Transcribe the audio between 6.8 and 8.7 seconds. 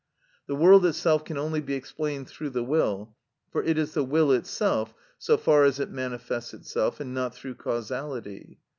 and not through causality.